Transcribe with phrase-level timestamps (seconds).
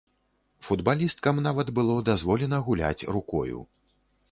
[0.67, 3.63] Футбалісткам нават было дазволена гуляць рукою.